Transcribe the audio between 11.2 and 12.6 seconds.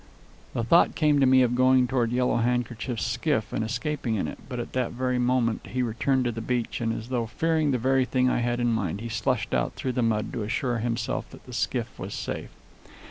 that the skiff was safe.